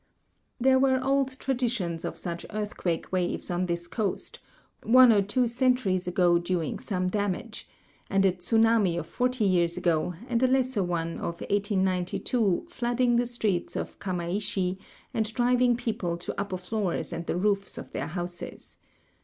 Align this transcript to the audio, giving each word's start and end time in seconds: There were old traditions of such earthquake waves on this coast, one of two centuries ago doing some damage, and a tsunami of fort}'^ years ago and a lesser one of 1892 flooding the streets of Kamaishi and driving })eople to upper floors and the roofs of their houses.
There 0.59 0.79
were 0.79 0.99
old 1.03 1.37
traditions 1.37 2.03
of 2.03 2.17
such 2.17 2.43
earthquake 2.49 3.11
waves 3.11 3.51
on 3.51 3.67
this 3.67 3.85
coast, 3.87 4.39
one 4.81 5.11
of 5.11 5.27
two 5.27 5.45
centuries 5.45 6.07
ago 6.07 6.39
doing 6.39 6.79
some 6.79 7.07
damage, 7.09 7.69
and 8.09 8.25
a 8.25 8.31
tsunami 8.31 8.97
of 8.97 9.05
fort}'^ 9.05 9.47
years 9.47 9.77
ago 9.77 10.15
and 10.27 10.41
a 10.41 10.47
lesser 10.47 10.81
one 10.81 11.17
of 11.19 11.41
1892 11.41 12.65
flooding 12.67 13.17
the 13.17 13.27
streets 13.27 13.75
of 13.75 13.99
Kamaishi 13.99 14.79
and 15.13 15.31
driving 15.35 15.77
})eople 15.77 16.19
to 16.21 16.41
upper 16.41 16.57
floors 16.57 17.13
and 17.13 17.27
the 17.27 17.35
roofs 17.37 17.77
of 17.77 17.91
their 17.91 18.07
houses. 18.07 18.79